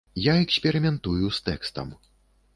Я 0.27 0.35
эксперыментую 0.45 1.29
з 1.41 1.45
тэкстам. 1.51 1.95